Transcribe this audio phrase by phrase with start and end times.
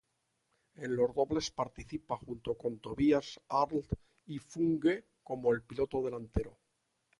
[0.77, 3.85] En los dobles, participa junto con Tobias Arlt
[4.25, 6.57] y funge como el piloto delantero.